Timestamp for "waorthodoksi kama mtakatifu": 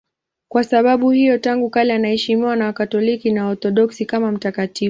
3.45-4.79